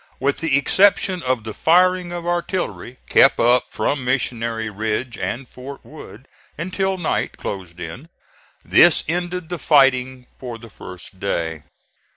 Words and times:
With 0.19 0.39
the 0.39 0.57
exception 0.57 1.21
of 1.21 1.43
the 1.43 1.53
firing 1.53 2.11
of 2.11 2.25
artillery, 2.25 2.97
kept 3.07 3.39
up 3.39 3.65
from 3.71 4.03
Missionary 4.03 4.67
Ridge 4.67 5.15
and 5.15 5.47
Fort 5.47 5.85
Wood 5.85 6.27
until 6.57 6.97
night 6.97 7.37
closed 7.37 7.79
in, 7.79 8.09
this 8.65 9.03
ended 9.07 9.49
the 9.49 9.59
fighting 9.59 10.25
for 10.39 10.57
the 10.57 10.71
first 10.71 11.19
day. 11.19 11.61